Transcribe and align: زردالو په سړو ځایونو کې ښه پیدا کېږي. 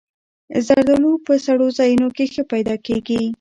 زردالو 0.65 1.11
په 1.25 1.33
سړو 1.45 1.67
ځایونو 1.77 2.07
کې 2.15 2.25
ښه 2.33 2.43
پیدا 2.51 2.75
کېږي. 2.85 3.21